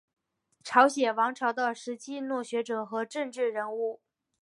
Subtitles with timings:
[0.63, 4.01] 朝鲜王朝的时期儒学者和政治人物。